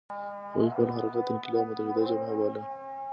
[0.53, 2.61] هغوی خپل حرکت د انقلاب متحده جبهه باله.